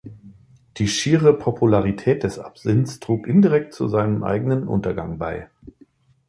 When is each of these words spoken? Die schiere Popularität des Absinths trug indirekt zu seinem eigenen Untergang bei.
Die 0.77 0.87
schiere 0.87 1.31
Popularität 1.31 2.23
des 2.23 2.39
Absinths 2.39 2.99
trug 2.99 3.27
indirekt 3.27 3.75
zu 3.75 3.87
seinem 3.87 4.23
eigenen 4.23 4.67
Untergang 4.67 5.19
bei. 5.19 5.47